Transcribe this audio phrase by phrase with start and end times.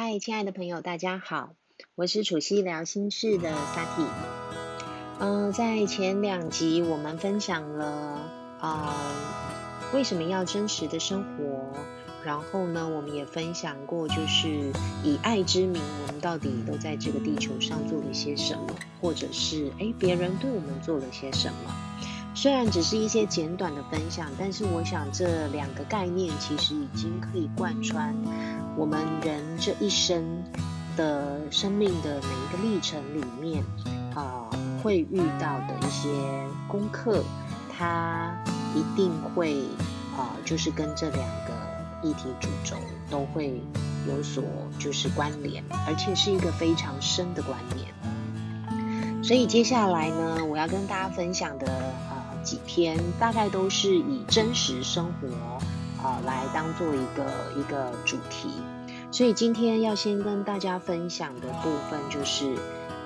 [0.00, 1.54] 嗨，亲爱的朋友，大家好，
[1.96, 4.06] 我是楚西聊心事的 Sati。
[5.18, 8.30] 嗯，在前两集我们分享了
[8.60, 8.94] 啊，
[9.92, 11.76] 为什么要真实的生活？
[12.24, 14.70] 然后呢，我们也分享过，就是
[15.02, 18.68] 以爱之名，我们到底都在这个地球上做了些什么，
[19.00, 21.74] 或者是哎，别人对我们做了些什么？
[22.40, 28.14] 虽然只是一些简短的分享，但是我想这两个概念其实已经可以贯穿
[28.76, 30.44] 我们人这一生
[30.96, 33.64] 的生命的每一个历程里面
[34.14, 34.48] 啊，
[34.80, 36.08] 会遇到的一些
[36.68, 37.24] 功课，
[37.76, 38.32] 它
[38.72, 39.64] 一定会
[40.16, 41.52] 啊，就是跟这两个
[42.04, 42.76] 议题主轴
[43.10, 43.60] 都会
[44.06, 44.44] 有所
[44.78, 47.92] 就是关联，而且是一个非常深的关联。
[49.24, 51.66] 所以接下来呢，我要跟大家分享的。
[52.42, 55.28] 几天大概都是以真实生活
[56.02, 58.48] 啊来当做一个一个主题，
[59.10, 62.56] 所以今天要先跟大家分享的部分就是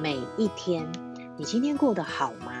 [0.00, 0.90] 每一天，
[1.36, 2.52] 你今天过得好吗？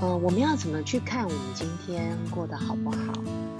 [0.00, 3.12] 呃，我们要怎么去看我们今天过得好不好？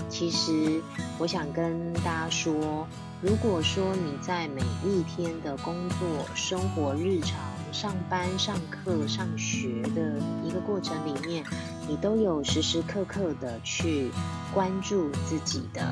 [0.09, 0.81] 其实
[1.19, 2.87] 我想跟大家说，
[3.21, 5.99] 如果说你在每一天的工作、
[6.35, 7.37] 生活、日常。
[7.73, 11.45] 上班、上课、上学的一个过程里面，
[11.89, 14.11] 你都有时时刻刻的去
[14.53, 15.83] 关注自己的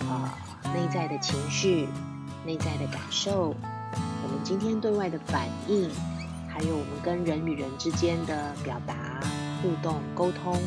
[0.00, 0.36] 啊
[0.74, 1.88] 内在的情绪、
[2.44, 3.54] 内在的感受，
[4.22, 5.90] 我们今天对外的反应，
[6.48, 9.20] 还有我们跟人与人之间的表达、
[9.62, 10.60] 互动、沟通，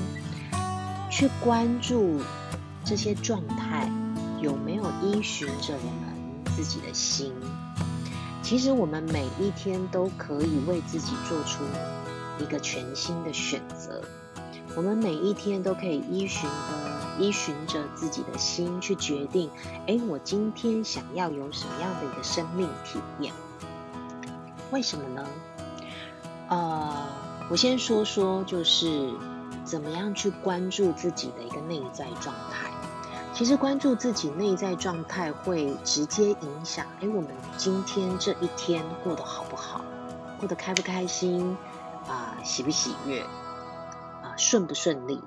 [1.10, 2.22] 去关注
[2.84, 3.92] 这些状态
[4.42, 7.34] 有没有依循着我们自己的心。
[8.46, 11.64] 其实我们每一天都可以为自己做出
[12.38, 14.00] 一个全新的选择。
[14.76, 19.50] 我们每一天都可以依循的依循着自己的心去决定，
[19.88, 23.34] 哎，我今天想要有什么样的一个生命体验？
[24.70, 25.28] 为什么呢？
[26.50, 27.08] 呃，
[27.50, 29.12] 我先说说，就是
[29.64, 32.70] 怎么样去关注自己的一个内在状态。
[33.36, 39.84] 其实关注自己内在状态会直接影响，哎，我们今天这一天过得好不好，
[40.40, 41.58] 过得开不开心，
[42.08, 45.20] 啊，喜不喜悦，啊，顺不顺利？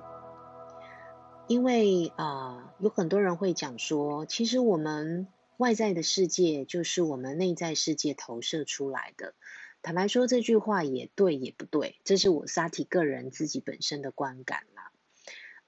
[1.48, 9.34] 因为啊，有很多人会讲说，其实我们外在的世界就是我们内在世界投射出来的。
[9.82, 14.92] 坦白说，这句话也对也不对，这是我萨提个人自己本身的观感啦。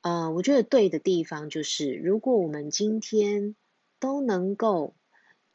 [0.03, 3.55] 呃，我觉得对的地方就是，如果我们今天
[3.99, 4.95] 都能够，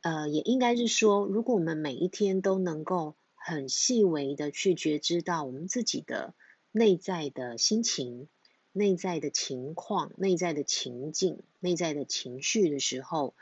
[0.02, 6.36] 呃，也应该是说，如果我们每一天都能够很细微的去觉知到我们自己的
[6.72, 8.28] 内在的心情、
[8.72, 13.34] 内在的情况、内在的情境、内在的情绪的时候，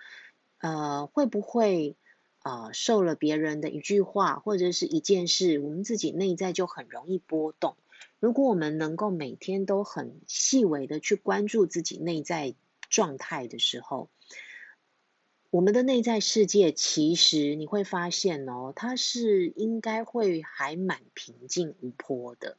[0.59, 1.97] 呃，会不会
[2.40, 7.75] 啊受了别人的一句话或者是一件事，我们自己内在就很容易波动？
[8.24, 12.56] 如果我们能够每天都很细微的去关注自己内在
[12.90, 14.10] 状态的时候，
[15.50, 22.58] 我们的内在世界其实你会发现哦，它是应该会还蛮平静无波的。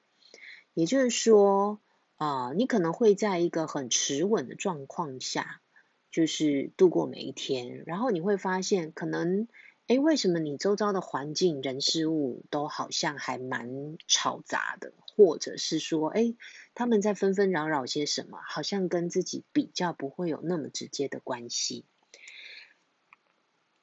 [0.74, 1.80] 也就是说，
[2.16, 5.62] 啊，你可能会在一个很持稳的状况下，
[6.10, 7.84] 就是度过每一天。
[7.86, 9.48] 然后你会发现，可能，
[9.86, 14.94] 哎，为什么你周遭的环境、人事物都好像还蛮吵杂的？
[15.14, 16.34] 或者是说，哎，
[16.74, 18.38] 他们在纷纷扰扰些什么？
[18.48, 21.84] 好像跟自己比较不会有那么直接的关系。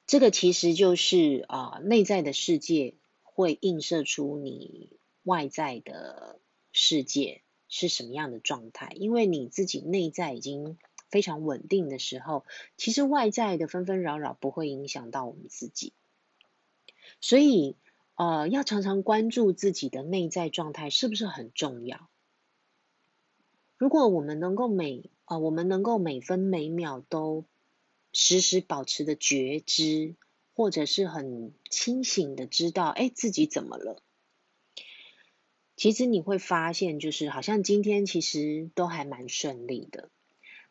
[0.04, 6.40] 这个其实就是啊，内在的世界会映射出你外在的
[6.72, 8.92] 世界是什么样的状态。
[8.96, 10.76] 因为你自己内在已经
[11.12, 12.44] 非常稳定的时候，
[12.76, 15.92] 其实外在的纷纷扰扰不会影响到我们自己。
[17.20, 17.76] 所以。
[18.14, 22.10] 呃，要常常关注自己的内在状态是不是很重要？
[23.78, 27.46] 如果我们能够每啊，我们能够每分每秒都
[28.12, 30.14] 时时保持的觉知，
[30.54, 34.02] 或者是很清醒的知道，哎，自己怎么了？
[35.74, 40.10] 其实你会发现，就是好像今天其实都还蛮顺利的。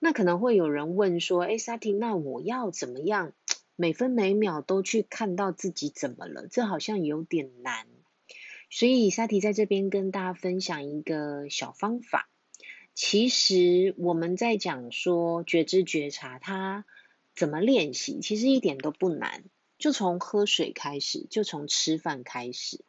[0.04, 3.34] 那可能会有人问说，哎，萨提，那我要怎么样？
[3.76, 7.86] 每分每秒都去看到自己怎么了，这好像有点难。
[8.72, 12.32] 所以沙提在这边跟大家分享一个小方法。
[12.96, 16.84] 其实我们在讲说觉知觉察，它
[17.36, 19.44] 怎么练习，其实一点都不难，
[19.78, 22.84] 就从喝水开始，就从吃饭开始。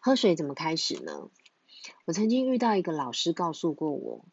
[0.00, 1.30] 喝水怎么开始呢？
[2.06, 4.24] 我曾经遇到一个老师告诉过我，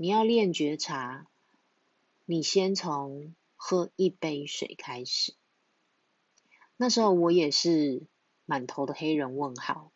[0.00, 1.26] 你要练觉察，
[2.24, 3.34] 你先从。
[3.62, 5.34] 喝一杯水开始，
[6.78, 8.06] 那时候我也是
[8.46, 9.92] 满头的黑人问号，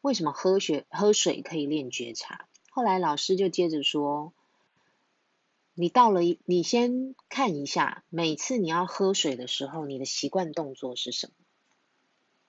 [0.00, 2.48] 为什么喝水喝水可以练觉察？
[2.68, 4.32] 后来老师就接着说，
[5.74, 11.32] 你到了，你先看一下，每次你要喝水的时候，你的习惯动作是什么？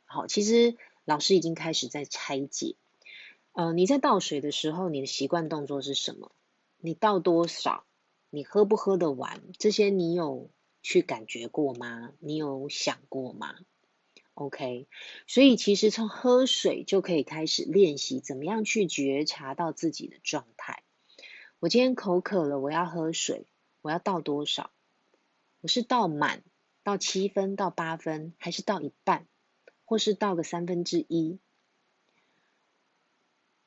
[0.06, 2.76] 好，其实老师已经开始在拆解。
[3.52, 6.32] 呃，你在倒水的时候，你的习惯动作是什么？
[6.78, 7.86] 你倒多少？
[8.30, 9.42] 你喝不喝得完？
[9.58, 10.52] 这些你有
[10.82, 12.14] 去感觉过吗？
[12.20, 13.56] 你有想过吗
[14.34, 14.88] ？OK，
[15.26, 20.84] 所以其实从喝水就可以开始练习，怎么样去觉察到自己的状态。
[21.60, 23.48] 我今天口渴了，我要喝水，
[23.82, 24.72] 我要倒多少？
[25.62, 26.44] 我是倒满，
[26.84, 29.26] 倒七分，倒八分，还是倒一半，
[29.84, 31.40] 或是倒个三分之一？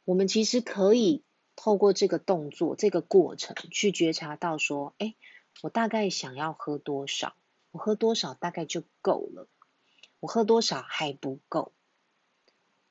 [0.04, 1.24] 我们其实可以
[1.62, 5.14] 透过这个动作、这个过程去觉察到，说，哎，
[5.60, 7.34] 我大概想要喝多少？
[7.70, 9.46] 我喝多少大概就够了？
[10.20, 11.74] 我喝多少还不够？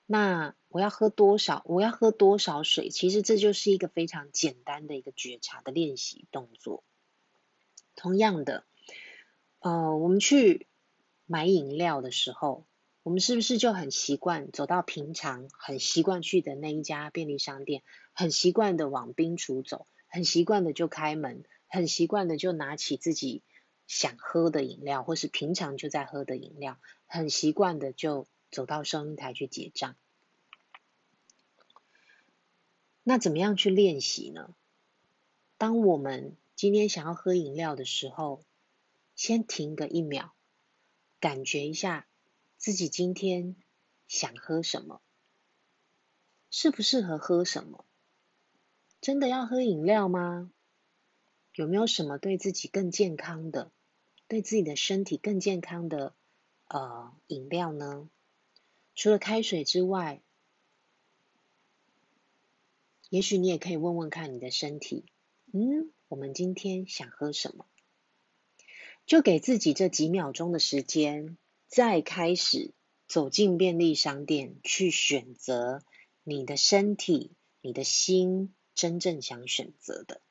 [0.05, 1.63] 那我要喝多少？
[1.65, 2.91] 我要喝多少水？
[2.91, 6.83] 其实这就是一个非常简单的一个觉察的练习动作。
[7.95, 8.65] 同样的，
[9.61, 10.67] 呃，我们去
[11.25, 12.67] 买饮料的时候。
[13.01, 17.81] 我们是不是就很习惯走到平常很习惯去的那一家便利商店，
[18.19, 23.43] 很习惯的往冰橱走，很习惯的就开门，很习惯的就拿起自己
[23.87, 26.77] 想喝的饮料，或是平常就在喝的饮料，
[27.07, 29.95] 很习惯的就走到收银台去结账。
[33.03, 34.53] 那怎么样去练习呢？
[35.57, 38.43] 当我们今天想要喝饮料的时候，
[39.15, 40.33] 先停个一秒，
[41.21, 42.05] 感觉一下。
[42.57, 43.55] 自己今天
[44.09, 44.99] 想喝什么？
[46.51, 47.85] 适不适合喝什么？
[49.01, 50.51] 真的要喝饮料吗？
[51.53, 53.71] 有没有什么对自己更健康的、
[54.27, 56.13] 对自己的身体更健康的
[56.67, 58.09] 呃饮料呢？
[58.95, 60.21] 除了开水之外，
[63.09, 65.05] 也许你也可以问问看你的身体，
[65.51, 67.65] 嗯，我们今天想喝什么？
[69.05, 71.37] 就给自己这几秒钟的时间。
[71.67, 72.71] 再开始
[73.07, 75.83] 走进便利商店，去选择
[76.23, 77.31] 你的身体、
[77.61, 80.21] 你的心真正想选择的，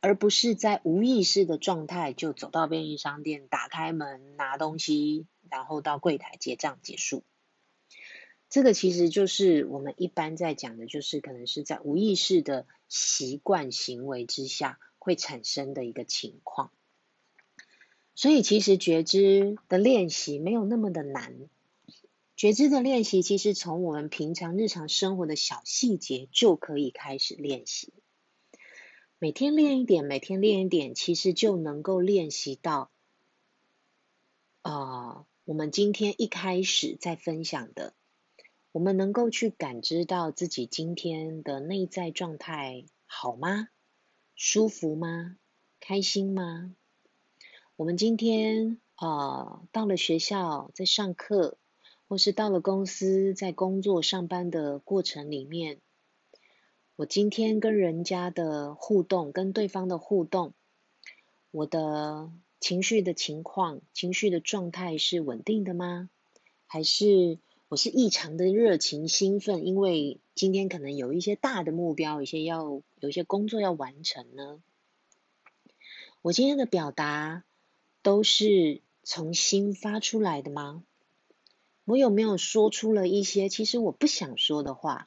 [0.00, 7.24] 而不是在无意识的状态就走到便利商店，打开门拿东西，然后到柜台结账结束。
[8.48, 16.70] 这个其实就是我们一般在讲的，就是可能是在无意识的习惯行为之下会产生的一个情况。
[18.14, 21.34] 所以，其实觉知的练习没有那么的难。
[22.36, 27.92] 觉知的练习，其实从我们平常日常生活的小细节就可以开始练习。
[29.20, 32.90] 每天练一点，每天练一点，其实就能够练习到，
[34.62, 37.94] 啊，我们今天一开始在分享的，
[38.72, 43.68] 我们能够去感知到自己今天的内在状态好吗？
[44.34, 45.36] 舒服吗？
[45.78, 46.74] 开心吗？
[47.76, 51.56] 我们今天啊，到了学校在上课，
[52.08, 55.80] 或是到了公司在工作上班的过程里面，
[56.96, 60.54] 我今天跟人家的互动，跟对方的互动，
[61.50, 62.30] 我的
[62.60, 66.10] 情绪的情况、情绪的状态是稳定的吗？
[66.66, 69.66] 还是我是异常的热情兴奋？
[69.66, 74.62] 因为今天可能有一些大的目标，一些要有一些工作要完成呢？
[76.22, 77.44] 我今天的表达。
[78.04, 80.84] 都是从心发出来的吗？
[81.84, 85.06] 我有没有说出了一些其实我不想说的话，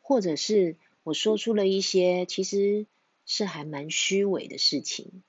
[0.00, 2.86] 或者是我说出了一些其实
[3.26, 5.22] 是还蛮虚伪的事情？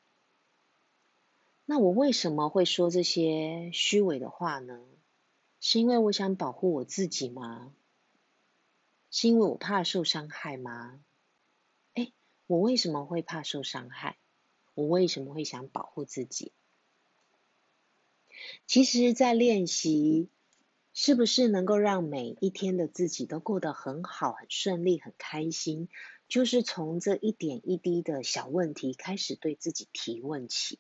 [1.66, 4.80] 那我为什么会说这些虚伪的话呢？
[5.60, 7.74] 是因为我想保护我自己吗？
[9.12, 11.00] 是因为我怕受伤害吗？
[11.94, 12.12] 哎，
[12.48, 14.18] 我为什么会怕受伤害？
[14.74, 16.52] 我为什么会想保护自己？
[18.66, 20.30] 其实，在练习
[20.94, 25.90] 是不是能够让每一天的自己都过得很好、很顺利、很开心，
[26.28, 30.80] 就是从这一点一滴的小问题开始对自己提问起。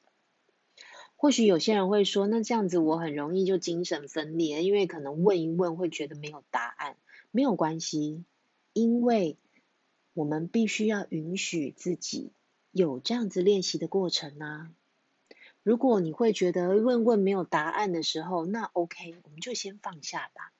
[1.15, 6.97] 或许有些人会说，那这样子我很容易就精神分裂，因为可能问一问会觉得没有答案。
[7.31, 8.25] 没有关系，
[8.73, 9.37] 因为
[10.13, 12.31] 我们必须要允许自己
[12.71, 14.69] 有这样子练习的过程呢。
[15.63, 20.51] 如果你会觉得问问没有答案的时候，那 OK，我们就先放下吧。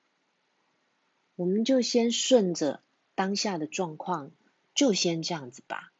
[1.36, 2.80] 我们就先顺着
[3.14, 4.32] 当下的状况，
[4.74, 5.90] 就先这样子吧。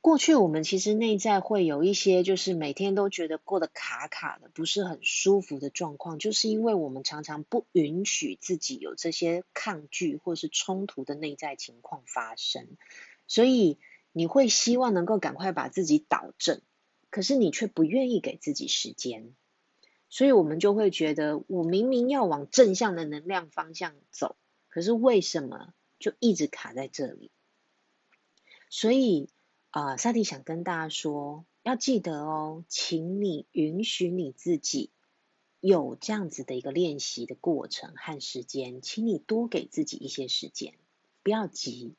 [0.00, 12.68] 过去我们其实内在会有一些，就是每天都觉得过得卡卡的，不是很舒服的状况，就是因为我们常常不允许自己有这些抗拒或是冲突的内在情况发生，
[13.26, 13.78] 所以
[14.12, 16.60] 你会希望能够赶快把自己导正，
[17.16, 19.34] 可是你却不愿意给自己时间，
[20.10, 24.36] 所以我们就会觉得，我明明要往正向的能量方向走，
[24.68, 27.30] 可是为什么就一直卡在这里？
[28.68, 29.30] 所以。
[29.70, 34.90] 啊，萨蒂想跟大家说，要记得哦，请你允许你自己
[35.60, 40.72] 有这样子的一个练习的过程和时间，请你多给自己一些时间，
[41.22, 41.94] 不要急。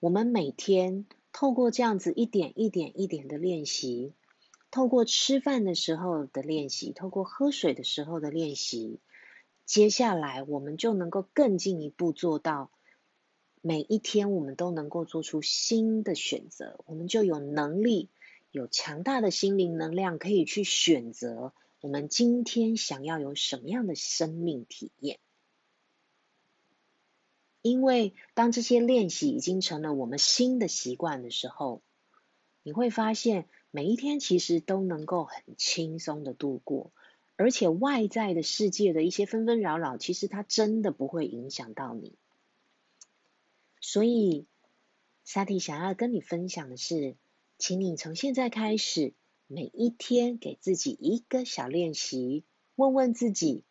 [0.00, 4.14] 我们每天透过这样子一点一点一点的练习，
[4.70, 9.00] 透过吃饭的时候的练习，透过喝水的时候的练习，
[9.66, 12.70] 接下来我们就能够更进一步做到。
[13.60, 18.10] 每一天，我们都能够做出新的选择，我们就有能力、
[18.52, 25.18] 有强大的心灵能量，可以去选择我们今天想要有什么样的生命体验。
[27.64, 31.80] 因为当这些练习已经成了我们新的习惯的时候，
[32.62, 36.92] 你会发现每一天其实都能够很轻松的度过，
[37.36, 42.12] 而且外在的世界的一些纷纷扰扰，其实它真的不会影响到你。
[43.80, 44.44] 所以，
[45.24, 47.16] 萨提想要跟你分享的是，
[47.56, 49.14] 请你从现在开始，
[49.46, 52.44] 每一天给自己一个小练习，
[52.76, 53.64] 问问自己：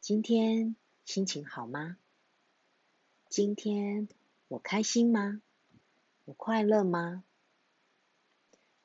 [0.00, 1.98] 今天心情好吗？
[3.28, 4.08] 今天
[4.48, 5.42] 我开心吗？
[6.24, 7.24] 我快乐吗？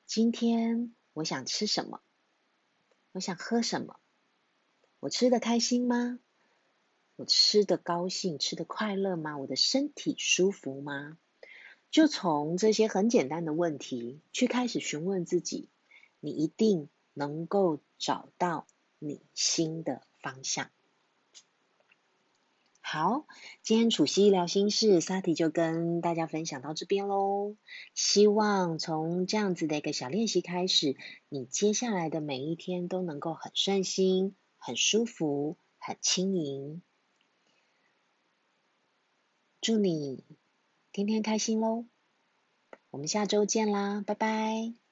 [0.06, 2.02] 今天我想吃什么？
[3.14, 4.02] 我想喝什么？
[5.00, 6.20] 我吃的开心吗？
[7.16, 9.38] 我吃的高兴，吃的快乐吗？
[9.38, 11.18] 我的身体舒服吗？
[11.90, 15.70] 就从这些很简单的问题去开始询问自己，
[16.20, 18.68] 你一定能够找到
[19.00, 20.70] 你新的方向。
[22.94, 23.26] 好，
[23.64, 27.56] 今天楚西聊心事，萨提就跟大家分享到这边喽。
[27.96, 30.96] 希望从这样子的一个小练习开始，
[31.28, 36.84] 你接下来的每一天都能够很顺心、很舒服、很轻盈。
[39.60, 40.24] 祝你
[40.92, 41.88] 天天开心喽！
[42.92, 44.83] 我们下周见啦，拜拜。